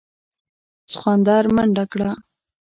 [0.91, 2.11] سخوندر منډه کړه.